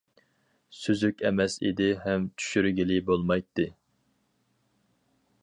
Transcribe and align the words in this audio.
سۈزۈك 0.77 1.21
ئەمەس 1.29 1.57
ئىدى 1.67 1.89
ھەم 2.07 2.25
چۈشۈرگىلى 2.45 2.99
بولمايتتى. 3.11 3.71